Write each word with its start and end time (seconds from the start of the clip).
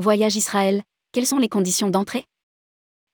Voyage 0.00 0.34
Israël, 0.36 0.82
quelles 1.12 1.26
sont 1.26 1.36
les 1.36 1.50
conditions 1.50 1.90
d'entrée? 1.90 2.24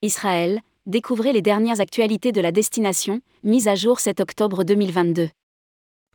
Israël, 0.03 0.61
découvrez 0.87 1.33
les 1.33 1.43
dernières 1.43 1.81
actualités 1.81 2.31
de 2.31 2.41
la 2.41 2.53
destination, 2.53 3.23
mise 3.43 3.67
à 3.67 3.75
jour 3.75 3.99
7 3.99 4.21
octobre 4.21 4.63
2022. 4.63 5.29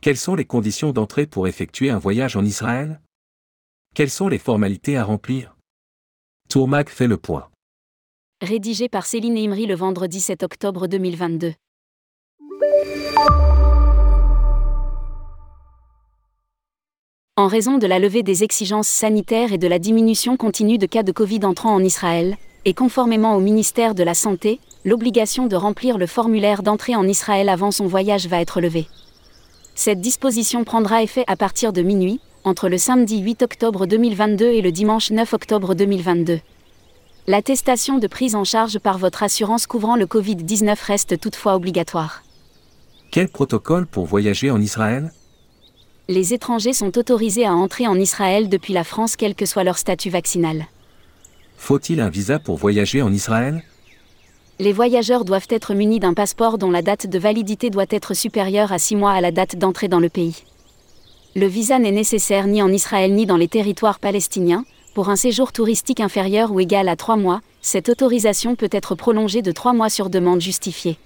Quelles 0.00 0.16
sont 0.16 0.34
les 0.34 0.46
conditions 0.46 0.92
d'entrée 0.92 1.26
pour 1.26 1.46
effectuer 1.46 1.90
un 1.90 1.98
voyage 1.98 2.36
en 2.36 2.44
Israël? 2.46 3.02
Quelles 3.94 4.08
sont 4.08 4.28
les 4.28 4.38
formalités 4.38 4.96
à 4.96 5.04
remplir? 5.04 5.54
Tourmac 6.48 6.88
fait 6.88 7.06
le 7.06 7.18
point. 7.18 7.50
Rédigé 8.40 8.88
par 8.88 9.04
Céline 9.04 9.36
Imri 9.36 9.66
le 9.66 9.74
vendredi 9.74 10.20
7 10.20 10.42
octobre 10.42 10.86
2022. 10.86 11.52
En 17.38 17.46
raison 17.46 17.78
de 17.78 17.86
la 17.86 17.98
levée 17.98 18.22
des 18.22 18.44
exigences 18.44 18.88
sanitaires 18.88 19.54
et 19.54 19.58
de 19.58 19.66
la 19.66 19.78
diminution 19.78 20.36
continue 20.36 20.76
de 20.76 20.84
cas 20.84 21.02
de 21.02 21.12
Covid 21.12 21.46
entrant 21.46 21.74
en 21.74 21.82
Israël, 21.82 22.36
et 22.66 22.74
conformément 22.74 23.34
au 23.34 23.40
ministère 23.40 23.94
de 23.94 24.02
la 24.02 24.12
Santé, 24.12 24.60
l'obligation 24.84 25.46
de 25.46 25.56
remplir 25.56 25.96
le 25.96 26.06
formulaire 26.06 26.62
d'entrée 26.62 26.94
en 26.94 27.08
Israël 27.08 27.48
avant 27.48 27.70
son 27.70 27.86
voyage 27.86 28.26
va 28.26 28.38
être 28.42 28.60
levée. 28.60 28.86
Cette 29.74 30.02
disposition 30.02 30.64
prendra 30.64 31.02
effet 31.02 31.24
à 31.26 31.36
partir 31.36 31.72
de 31.72 31.80
minuit, 31.80 32.20
entre 32.44 32.68
le 32.68 32.76
samedi 32.76 33.20
8 33.20 33.40
octobre 33.40 33.86
2022 33.86 34.44
et 34.44 34.60
le 34.60 34.70
dimanche 34.70 35.10
9 35.10 35.32
octobre 35.32 35.74
2022. 35.74 36.38
L'attestation 37.28 37.96
de 37.96 38.08
prise 38.08 38.34
en 38.34 38.44
charge 38.44 38.78
par 38.78 38.98
votre 38.98 39.22
assurance 39.22 39.66
couvrant 39.66 39.96
le 39.96 40.04
Covid-19 40.04 40.76
reste 40.84 41.18
toutefois 41.18 41.54
obligatoire. 41.54 42.24
Quel 43.10 43.28
protocole 43.30 43.86
pour 43.86 44.04
voyager 44.04 44.50
en 44.50 44.60
Israël? 44.60 45.10
Les 46.08 46.34
étrangers 46.34 46.72
sont 46.72 46.98
autorisés 46.98 47.46
à 47.46 47.54
entrer 47.54 47.86
en 47.86 47.94
Israël 47.94 48.48
depuis 48.48 48.72
la 48.72 48.82
France 48.82 49.14
quel 49.14 49.36
que 49.36 49.46
soit 49.46 49.62
leur 49.62 49.78
statut 49.78 50.10
vaccinal. 50.10 50.66
Faut-il 51.56 52.00
un 52.00 52.10
visa 52.10 52.40
pour 52.40 52.56
voyager 52.56 53.02
en 53.02 53.12
Israël? 53.12 53.62
Les 54.58 54.72
voyageurs 54.72 55.24
doivent 55.24 55.46
être 55.48 55.74
munis 55.74 56.00
d'un 56.00 56.12
passeport 56.12 56.58
dont 56.58 56.72
la 56.72 56.82
date 56.82 57.06
de 57.06 57.18
validité 57.20 57.70
doit 57.70 57.86
être 57.88 58.14
supérieure 58.14 58.72
à 58.72 58.78
6 58.78 58.96
mois 58.96 59.12
à 59.12 59.20
la 59.20 59.30
date 59.30 59.56
d'entrée 59.56 59.88
dans 59.88 60.00
le 60.00 60.08
pays. 60.08 60.42
Le 61.36 61.46
visa 61.46 61.78
n'est 61.78 61.92
nécessaire 61.92 62.48
ni 62.48 62.62
en 62.62 62.72
Israël 62.72 63.14
ni 63.14 63.24
dans 63.24 63.36
les 63.36 63.48
territoires 63.48 64.00
palestiniens. 64.00 64.64
Pour 64.94 65.08
un 65.08 65.16
séjour 65.16 65.52
touristique 65.52 66.00
inférieur 66.00 66.50
ou 66.50 66.58
égal 66.58 66.88
à 66.88 66.96
3 66.96 67.16
mois, 67.16 67.40
cette 67.62 67.88
autorisation 67.88 68.56
peut 68.56 68.68
être 68.72 68.96
prolongée 68.96 69.40
de 69.40 69.52
3 69.52 69.72
mois 69.72 69.88
sur 69.88 70.10
demande 70.10 70.40
justifiée. 70.40 70.98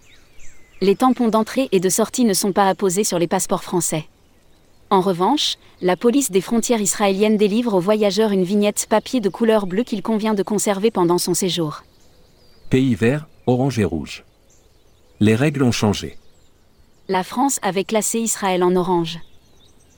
Les 0.81 0.97
tampons 0.97 1.28
d'entrée 1.28 1.69
et 1.71 1.81
de 1.81 1.89
sortie 1.91 2.25
ne 2.25 2.34
sont 2.34 2.53
pas 2.53 2.69
apposés 2.69 3.05
sur 3.05 3.19
les 3.19 3.28
passeports 3.28 3.62
français. 3.62 4.06
En 4.91 5.01
revanche, 5.01 5.56
la 5.83 5.97
police 5.97 6.31
des 6.31 6.41
frontières 6.41 6.81
israéliennes 6.81 7.37
délivre 7.37 7.75
aux 7.75 7.81
voyageurs 7.81 8.31
une 8.31 8.45
vignette 8.45 8.87
papier 8.89 9.20
de 9.20 9.28
couleur 9.28 9.67
bleue 9.67 9.83
qu'il 9.83 10.01
convient 10.01 10.34
de 10.34 10.45
conserver 10.45 10.93
pendant 10.93 11.19
son 11.19 11.34
séjour. 11.34 11.83
Pays 12.70 12.95
vert, 12.95 13.27
orange 13.47 13.81
et 13.81 13.84
rouge. 13.84 14.25
Les 15.19 15.34
règles 15.34 15.65
ont 15.65 15.73
changé. 15.73 16.17
La 17.09 17.25
France 17.25 17.59
avait 17.62 17.84
classé 17.84 18.20
Israël 18.20 18.62
en 18.62 18.77
orange. 18.77 19.19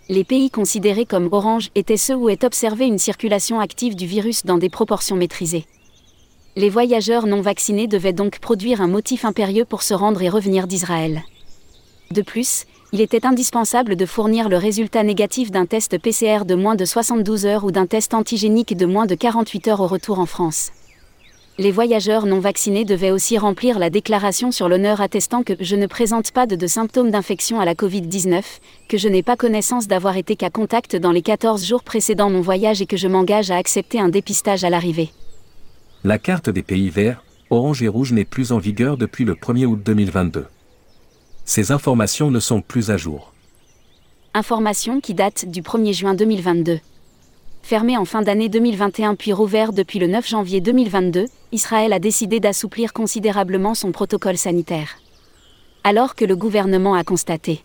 Les 0.08 0.24
pays 0.24 0.50
considérés 0.50 1.04
comme 1.04 1.28
orange 1.32 1.70
étaient 1.74 1.98
ceux 1.98 2.14
où 2.14 2.30
est 2.30 2.44
observée 2.44 2.86
une 2.86 2.98
circulation 2.98 3.60
active 3.60 3.94
du 3.94 4.06
virus 4.06 4.46
dans 4.46 4.56
des 4.56 4.70
proportions 4.70 5.16
maîtrisées. 5.16 5.66
Les 6.56 6.70
voyageurs 6.70 7.26
non 7.26 7.42
vaccinés 7.42 7.88
devaient 7.88 8.14
donc 8.14 8.38
produire 8.38 8.80
un 8.80 8.88
motif 8.88 9.26
impérieux 9.26 9.66
pour 9.66 9.82
se 9.82 9.92
rendre 9.92 10.22
et 10.22 10.30
revenir 10.30 10.66
d'Israël. 10.66 11.24
De 12.10 12.22
plus, 12.22 12.64
il 12.92 13.02
était 13.02 13.26
indispensable 13.26 13.96
de 13.96 14.06
fournir 14.06 14.48
le 14.48 14.56
résultat 14.56 15.02
négatif 15.02 15.50
d'un 15.50 15.66
test 15.66 15.98
PCR 15.98 16.46
de 16.46 16.54
moins 16.54 16.74
de 16.74 16.86
72 16.86 17.44
heures 17.44 17.64
ou 17.64 17.70
d'un 17.70 17.86
test 17.86 18.14
antigénique 18.14 18.76
de 18.76 18.86
moins 18.86 19.04
de 19.04 19.14
48 19.14 19.68
heures 19.68 19.80
au 19.80 19.86
retour 19.86 20.18
en 20.18 20.26
France. 20.26 20.70
Les 21.58 21.70
voyageurs 21.70 22.24
non 22.24 22.38
vaccinés 22.38 22.84
devaient 22.84 23.10
aussi 23.10 23.36
remplir 23.36 23.78
la 23.78 23.90
déclaration 23.90 24.52
sur 24.52 24.68
l'honneur 24.68 25.00
attestant 25.02 25.42
que 25.42 25.52
je 25.60 25.76
ne 25.76 25.86
présente 25.86 26.30
pas 26.30 26.46
de, 26.46 26.66
symptômes 26.66 27.10
d'infection 27.10 27.60
à 27.60 27.64
la 27.64 27.74
Covid-19, 27.74 28.42
que 28.88 28.96
je 28.96 29.08
n'ai 29.08 29.24
pas 29.24 29.36
connaissance 29.36 29.86
d'avoir 29.86 30.16
été 30.16 30.36
qu'à 30.36 30.50
contact 30.50 30.96
dans 30.96 31.12
les 31.12 31.22
14 31.22 31.66
jours 31.66 31.82
précédant 31.82 32.30
mon 32.30 32.40
voyage 32.40 32.80
et 32.80 32.86
que 32.86 32.96
je 32.96 33.08
m'engage 33.08 33.50
à 33.50 33.56
accepter 33.56 34.00
un 34.00 34.08
dépistage 34.08 34.64
à 34.64 34.70
l'arrivée. 34.70 35.10
La 36.04 36.18
carte 36.18 36.48
des 36.48 36.62
pays 36.62 36.90
verts, 36.90 37.22
orange 37.50 37.82
et 37.82 37.88
rouge 37.88 38.12
n'est 38.12 38.24
plus 38.24 38.52
en 38.52 38.58
vigueur 38.58 38.96
depuis 38.96 39.24
le 39.24 39.34
1er 39.34 39.66
août 39.66 39.80
2022 39.84 40.46
ces 41.48 41.72
informations 41.72 42.30
ne 42.30 42.40
sont 42.40 42.60
plus 42.60 42.90
à 42.90 42.98
jour. 42.98 43.32
Informations 44.34 45.00
qui 45.00 45.14
datent 45.14 45.46
du 45.46 45.62
1er 45.62 45.94
juin 45.94 46.12
2022. 46.12 46.78
Fermé 47.62 47.96
en 47.96 48.04
fin 48.04 48.20
d'année 48.20 48.50
2021 48.50 49.14
puis 49.14 49.32
rouvert 49.32 49.72
depuis 49.72 49.98
le 49.98 50.08
9 50.08 50.28
janvier 50.28 50.60
2022, 50.60 51.24
Israël 51.52 51.94
a 51.94 51.98
décidé 51.98 52.38
d'assouplir 52.38 52.92
considérablement 52.92 53.74
son 53.74 53.92
protocole 53.92 54.36
sanitaire. 54.36 54.98
Alors 55.84 56.14
que 56.14 56.26
le 56.26 56.36
gouvernement 56.36 56.94
a 56.94 57.02
constaté 57.02 57.64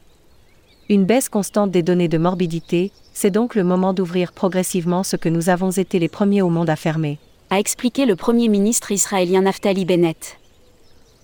une 0.90 1.06
baisse 1.06 1.30
constante 1.30 1.72
des 1.72 1.82
données 1.82 2.10
de 2.10 2.18
morbidité, 2.18 2.92
c'est 3.14 3.32
donc 3.32 3.56
le 3.56 3.64
moment 3.64 3.94
d'ouvrir 3.94 4.32
progressivement 4.34 5.04
ce 5.04 5.16
que 5.16 5.30
nous 5.30 5.50
avons 5.50 5.72
été 5.72 5.98
les 5.98 6.10
premiers 6.10 6.42
au 6.42 6.50
monde 6.50 6.70
à 6.70 6.76
fermer, 6.76 7.20
a 7.50 7.60
expliqué 7.60 8.06
le 8.06 8.18
Premier 8.18 8.50
ministre 8.50 8.92
israélien 8.92 9.42
Naftali 9.42 9.86
Bennett 9.86 10.38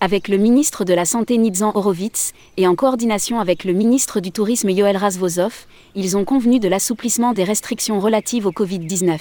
avec 0.00 0.28
le 0.28 0.38
ministre 0.38 0.84
de 0.84 0.94
la 0.94 1.04
Santé 1.04 1.36
Nitzan 1.36 1.72
Horowitz, 1.74 2.32
et 2.56 2.66
en 2.66 2.74
coordination 2.74 3.38
avec 3.38 3.64
le 3.64 3.72
ministre 3.72 4.20
du 4.20 4.32
Tourisme 4.32 4.70
Yoel 4.70 4.96
Razvozov, 4.96 5.66
ils 5.94 6.16
ont 6.16 6.24
convenu 6.24 6.58
de 6.58 6.68
l'assouplissement 6.68 7.32
des 7.32 7.44
restrictions 7.44 8.00
relatives 8.00 8.46
au 8.46 8.52
Covid-19. 8.52 9.18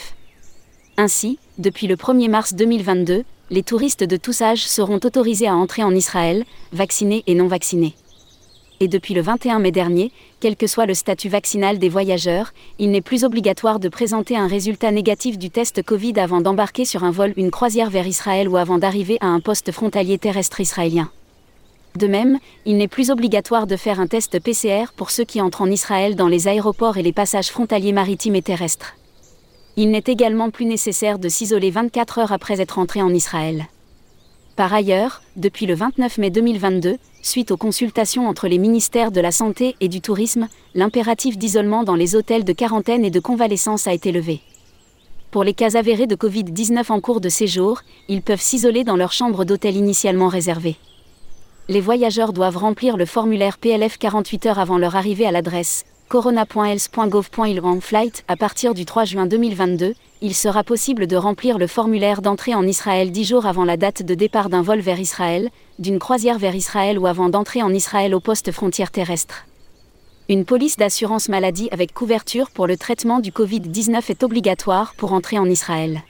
Ainsi, 0.97 1.37
depuis 1.57 1.87
le 1.87 1.95
1er 1.95 2.29
mars 2.29 2.53
2022, 2.53 3.23
les 3.51 3.63
touristes 3.63 4.03
de 4.03 4.17
tous 4.17 4.41
âges 4.41 4.65
seront 4.65 4.99
autorisés 5.03 5.47
à 5.47 5.55
entrer 5.55 5.83
en 5.83 5.93
Israël, 5.93 6.45
vaccinés 6.71 7.23
et 7.27 7.35
non 7.35 7.47
vaccinés 7.47 7.95
et 8.79 8.87
depuis 8.87 9.13
le 9.13 9.21
21 9.21 9.59
mai 9.59 9.71
dernier, 9.71 10.11
quel 10.39 10.55
que 10.55 10.67
soit 10.67 10.85
le 10.85 10.93
statut 10.93 11.29
vaccinal 11.29 11.79
des 11.79 11.89
voyageurs, 11.89 12.53
il 12.79 12.91
n'est 12.91 13.01
plus 13.01 13.23
obligatoire 13.23 13.79
de 13.79 13.89
présenter 13.89 14.37
un 14.37 14.47
résultat 14.47 14.91
négatif 14.91 15.37
du 15.37 15.49
test 15.49 15.83
Covid 15.83 16.13
avant 16.19 16.41
d'embarquer 16.41 16.85
sur 16.85 17.03
un 17.03 17.11
vol, 17.11 17.33
une 17.35 17.51
croisière 17.51 17.89
vers 17.89 18.07
Israël 18.07 18.47
ou 18.47 18.57
avant 18.57 18.77
d'arriver 18.77 19.17
à 19.21 19.27
un 19.27 19.39
poste 19.39 19.71
frontalier 19.71 20.17
terrestre 20.17 20.61
israélien. 20.61 21.11
De 21.95 22.07
même, 22.07 22.39
il 22.65 22.77
n'est 22.77 22.87
plus 22.87 23.09
obligatoire 23.09 23.67
de 23.67 23.75
faire 23.75 23.99
un 23.99 24.07
test 24.07 24.39
PCR 24.39 24.93
pour 24.95 25.09
ceux 25.09 25.25
qui 25.25 25.41
entrent 25.41 25.61
en 25.61 25.71
Israël 25.71 26.15
dans 26.15 26.27
les 26.27 26.47
aéroports 26.47 26.97
et 26.97 27.03
les 27.03 27.13
passages 27.13 27.49
frontaliers 27.49 27.93
maritimes 27.93 28.35
et 28.35 28.41
terrestres. 28.41 28.95
Il 29.75 29.91
n'est 29.91 30.03
également 30.05 30.51
plus 30.51 30.65
nécessaire 30.65 31.19
de 31.19 31.29
s'isoler 31.29 31.71
24 31.71 32.19
heures 32.19 32.31
après 32.31 32.61
être 32.61 32.79
entré 32.79 33.01
en 33.01 33.13
Israël. 33.13 33.67
Par 34.59 34.73
ailleurs, 34.73 35.21
depuis 35.37 35.67
le 35.67 35.73
29 35.73 36.17
mai 36.17 36.31
2022, 36.31 36.97
suite 37.21 37.51
aux 37.51 37.55
consultations 37.55 38.27
entre 38.27 38.49
les 38.49 38.57
ministères 38.57 39.09
de 39.09 39.21
la 39.21 39.31
Santé 39.31 39.77
et 39.79 39.87
du 39.87 40.01
Tourisme, 40.01 40.49
l'impératif 40.75 41.37
d'isolement 41.37 41.85
dans 41.85 41.95
les 41.95 42.13
hôtels 42.13 42.43
de 42.43 42.51
quarantaine 42.51 43.05
et 43.05 43.09
de 43.09 43.21
convalescence 43.21 43.87
a 43.87 43.93
été 43.93 44.11
levé. 44.11 44.41
Pour 45.31 45.45
les 45.45 45.53
cas 45.53 45.77
avérés 45.77 46.07
de 46.07 46.15
Covid-19 46.17 46.91
en 46.91 46.99
cours 46.99 47.21
de 47.21 47.29
séjour, 47.29 47.83
ils 48.09 48.21
peuvent 48.21 48.41
s'isoler 48.41 48.83
dans 48.83 48.97
leur 48.97 49.13
chambre 49.13 49.45
d'hôtel 49.45 49.77
initialement 49.77 50.27
réservée. 50.27 50.75
Les 51.69 51.79
voyageurs 51.79 52.33
doivent 52.33 52.57
remplir 52.57 52.97
le 52.97 53.05
formulaire 53.05 53.59
PLF 53.59 53.97
48 53.97 54.45
heures 54.47 54.59
avant 54.59 54.77
leur 54.77 54.97
arrivée 54.97 55.25
à 55.25 55.31
l'adresse 55.31 55.85
corona.else.gov.il 56.09 57.61
en 57.61 57.79
flight 57.79 58.25
à 58.27 58.35
partir 58.35 58.73
du 58.73 58.83
3 58.83 59.05
juin 59.05 59.27
2022, 59.27 59.93
il 60.21 60.33
sera 60.33 60.63
possible 60.63 61.05
de 61.05 61.15
remplir 61.15 61.59
le 61.59 61.67
formulaire 61.67 62.23
d'entrée 62.23 62.55
en 62.55 62.65
Israël 62.67 63.11
10 63.11 63.23
jours 63.25 63.45
avant 63.45 63.63
la 63.63 63.77
date 63.77 64.01
de 64.01 64.15
départ 64.15 64.49
d'un 64.49 64.63
vol 64.63 64.79
vers 64.79 64.99
Israël, 64.99 65.49
d'une 65.77 65.99
croisière 65.99 66.39
vers 66.39 66.55
Israël 66.55 66.97
ou 66.97 67.05
avant 67.05 67.29
d'entrer 67.29 67.61
en 67.61 67.71
Israël 67.71 68.15
au 68.15 68.19
poste 68.19 68.51
frontière 68.51 68.89
terrestre. 68.89 69.45
Une 70.29 70.45
police 70.45 70.77
d'assurance 70.77 71.29
maladie 71.29 71.69
avec 71.71 71.93
couverture 71.93 72.49
pour 72.49 72.65
le 72.65 72.75
traitement 72.75 73.19
du 73.19 73.31
Covid-19 73.31 74.09
est 74.09 74.23
obligatoire 74.23 74.95
pour 74.97 75.13
entrer 75.13 75.37
en 75.37 75.45
Israël. 75.45 76.01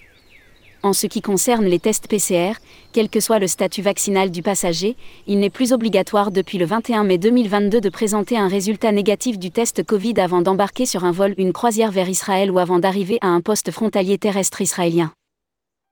En 0.82 0.94
ce 0.94 1.08
qui 1.08 1.22
concerne 1.22 1.66
les 1.66 1.80
tests 1.80 2.08
PCR, 2.08 2.54
quel 2.94 3.10
que 3.10 3.20
soit 3.20 3.40
le 3.40 3.48
statut 3.48 3.82
vaccinal 3.82 4.32
du 4.32 4.42
passager, 4.42 4.96
il 5.28 5.40
n'est 5.40 5.50
plus 5.50 5.74
obligatoire 5.74 6.32
depuis 6.32 6.58
le 6.58 6.66
21 6.66 7.04
mai 7.04 7.18
2022 7.18 7.82
de 7.82 7.90
présenter 7.90 8.38
un 8.38 8.48
résultat 8.48 8.94
négatif 8.94 9.38
du 9.38 9.52
test 9.52 9.84
Covid 9.84 10.14
avant 10.22 10.42
d'embarquer 10.42 10.86
sur 10.86 11.04
un 11.04 11.12
vol, 11.12 11.34
une 11.38 11.52
croisière 11.52 11.92
vers 11.92 12.08
Israël 12.08 12.50
ou 12.50 12.60
avant 12.60 12.80
d'arriver 12.80 13.18
à 13.20 13.28
un 13.28 13.42
poste 13.42 13.72
frontalier 13.72 14.18
terrestre 14.18 14.62
israélien. 14.62 15.12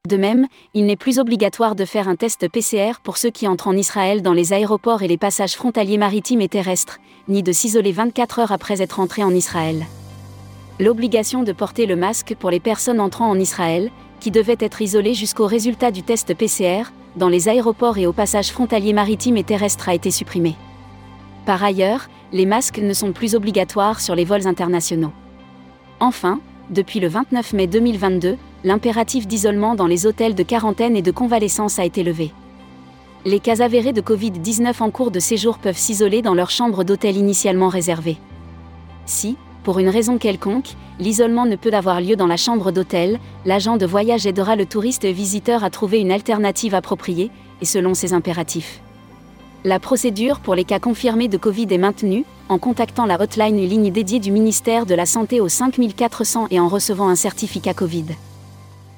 De 0.07 0.15
même, 0.15 0.47
il 0.73 0.85
n'est 0.85 0.95
plus 0.95 1.19
obligatoire 1.19 1.75
de 1.75 1.83
faire 1.83 2.07
un 2.07 2.15
test 2.15 2.47
PCR 2.47 3.01
pour 3.03 3.17
ceux 3.17 3.29
qui 3.29 3.45
entrent 3.45 3.67
en 3.67 3.75
Israël 3.75 4.21
dans 4.21 4.31
les 4.31 4.53
aéroports 4.53 5.03
et 5.03 5.09
les 5.09 5.17
passages 5.17 5.55
frontaliers 5.55 5.97
maritimes 5.97 6.39
et 6.39 6.47
terrestres, 6.47 6.99
ni 7.27 7.43
de 7.43 7.51
s'isoler 7.51 7.91
24 7.91 8.39
heures 8.39 8.51
après 8.53 8.81
être 8.81 9.01
entré 9.01 9.21
en 9.21 9.35
Israël. 9.35 9.85
L'obligation 10.79 11.43
de 11.43 11.51
porter 11.51 11.87
le 11.87 11.97
masque 11.97 12.35
pour 12.39 12.51
les 12.51 12.61
personnes 12.61 13.01
entrant 13.01 13.29
en 13.29 13.37
Israël, 13.37 13.91
qui 14.19 14.31
devaient 14.31 14.57
être 14.59 14.81
isolés 14.81 15.13
jusqu'au 15.13 15.45
résultat 15.45 15.91
du 15.91 16.03
test 16.03 16.33
PCR, 16.33 16.91
dans 17.15 17.29
les 17.29 17.49
aéroports 17.49 17.97
et 17.97 18.07
aux 18.07 18.13
passages 18.13 18.51
frontaliers 18.51 18.93
maritimes 18.93 19.37
et 19.37 19.43
terrestres 19.43 19.89
a 19.89 19.95
été 19.95 20.11
supprimée. 20.11 20.55
Par 21.45 21.63
ailleurs, 21.63 22.09
les 22.33 22.45
masques 22.45 22.79
ne 22.79 22.93
sont 22.93 23.13
plus 23.13 23.35
obligatoires 23.35 24.01
sur 24.01 24.15
les 24.15 24.25
vols 24.25 24.47
internationaux. 24.47 25.13
Enfin, 25.99 26.39
depuis 26.69 26.99
le 26.99 27.07
29 27.07 27.53
mai 27.53 27.67
2022, 27.67 28.37
l'impératif 28.63 29.27
d'isolement 29.27 29.75
dans 29.75 29.87
les 29.87 30.05
hôtels 30.05 30.35
de 30.35 30.43
quarantaine 30.43 30.97
et 30.97 31.01
de 31.01 31.11
convalescence 31.11 31.79
a 31.79 31.85
été 31.85 32.03
levé. 32.03 32.33
Les 33.25 33.39
cas 33.39 33.61
avérés 33.61 33.93
de 33.93 34.01
Covid-19 34.01 34.81
en 34.81 34.91
cours 34.91 35.11
de 35.11 35.19
séjour 35.19 35.57
peuvent 35.57 35.77
s'isoler 35.77 36.21
dans 36.21 36.33
leur 36.33 36.49
chambre 36.49 36.83
d'hôtel 36.83 37.17
initialement 37.17 37.69
réservée. 37.69 38.17
Si, 39.05 39.37
pour 39.67 39.79
une 39.79 39.89
raison 39.89 40.17
quelconque, 40.17 40.77
l'isolement 40.97 41.45
ne 41.45 41.57
peut 41.57 41.73
avoir 41.73 41.99
lieu 41.99 42.15
dans 42.15 42.25
la 42.25 42.37
chambre 42.37 42.71
d'hôtel, 42.71 43.19
l'agent 43.45 43.75
de 43.75 43.85
voyage 43.85 44.25
aidera 44.25 44.55
le 44.55 44.65
touriste 44.65 45.03
visiteur 45.03 45.65
à 45.65 45.69
trouver 45.69 45.99
une 45.99 46.13
alternative 46.13 46.73
appropriée, 46.73 47.31
et 47.61 47.65
selon 47.65 47.93
ses 47.93 48.13
impératifs. 48.13 48.79
La 49.65 49.81
procédure 49.81 50.39
pour 50.39 50.55
les 50.55 50.63
cas 50.63 50.79
confirmés 50.79 51.27
de 51.27 51.35
Covid 51.35 51.67
est 51.69 51.77
maintenue, 51.77 52.23
en 52.47 52.59
contactant 52.59 53.05
la 53.05 53.19
hotline 53.21 53.57
ligne 53.57 53.91
dédiée 53.91 54.21
du 54.21 54.31
ministère 54.31 54.85
de 54.85 54.95
la 54.95 55.05
Santé 55.05 55.41
au 55.41 55.49
5400 55.49 56.47
et 56.49 56.61
en 56.61 56.69
recevant 56.69 57.09
un 57.09 57.15
certificat 57.15 57.73
Covid. 57.73 58.05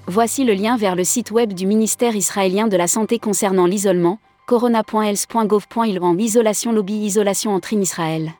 Voici 0.05 0.43
le 0.43 0.53
lien 0.53 0.77
vers 0.77 0.95
le 0.95 1.03
site 1.03 1.31
web 1.31 1.53
du 1.53 1.65
ministère 1.65 2.15
israélien 2.15 2.67
de 2.67 2.77
la 2.77 2.87
Santé 2.87 3.17
concernant 3.17 3.65
l'isolement, 3.65 4.19
corona.else.gov.il 4.45 5.99
en 5.99 6.17
isolation 6.19 6.71
lobby 6.71 6.93
isolation 6.93 7.55
en 7.55 7.59
Israël. 7.71 8.33